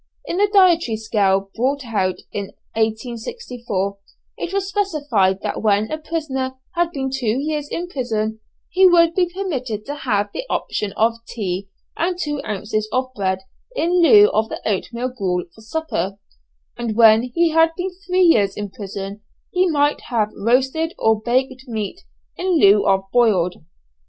In 0.25 0.37
the 0.37 0.49
dietary 0.51 0.97
scale 0.97 1.51
brought 1.53 1.85
out 1.85 2.15
in 2.31 2.45
1864, 2.75 3.99
it 4.35 4.51
was 4.51 4.67
specified 4.67 5.41
that 5.43 5.61
when 5.61 5.91
a 5.91 5.99
prisoner 5.99 6.55
had 6.73 6.89
been 6.89 7.11
two 7.11 7.37
years 7.39 7.69
in 7.69 7.87
prison, 7.87 8.39
he 8.71 8.87
would 8.87 9.13
be 9.13 9.29
permitted 9.31 9.85
to 9.85 9.93
have 9.93 10.29
the 10.33 10.43
option 10.49 10.91
of 10.93 11.13
tea 11.27 11.69
and 11.95 12.17
two 12.19 12.41
ounces 12.43 12.89
of 12.91 13.13
bread 13.15 13.41
in 13.75 14.01
lieu 14.01 14.29
of 14.29 14.49
the 14.49 14.59
oatmeal 14.67 15.09
gruel 15.09 15.43
for 15.53 15.61
supper, 15.61 16.17
and 16.75 16.95
when 16.95 17.21
he 17.35 17.51
had 17.51 17.69
been 17.77 17.91
three 18.07 18.23
years 18.23 18.57
in 18.57 18.71
prison 18.71 19.21
he 19.51 19.69
might 19.69 20.01
have 20.09 20.31
roasted 20.35 20.95
or 20.97 21.21
baked 21.21 21.67
meat 21.67 22.01
in 22.37 22.57
lieu 22.57 22.87
of 22.87 23.03
boiled. 23.13 23.57